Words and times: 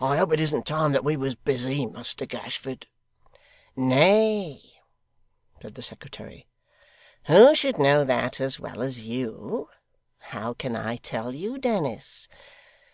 I 0.00 0.16
hope 0.16 0.32
it 0.32 0.40
isn't 0.40 0.64
time 0.66 0.92
that 0.92 1.04
we 1.04 1.18
was 1.18 1.34
busy, 1.34 1.84
Muster 1.84 2.24
Gashford?' 2.24 2.86
'Nay,' 3.76 4.80
said 5.60 5.74
the 5.74 5.82
secretary, 5.82 6.46
'who 7.26 7.54
should 7.54 7.78
know 7.78 8.02
that 8.02 8.40
as 8.40 8.58
well 8.58 8.80
as 8.80 9.04
you? 9.04 9.68
How 10.32 10.54
can 10.54 10.74
I 10.76 10.96
tell 10.96 11.34
you, 11.34 11.58
Dennis? 11.58 12.26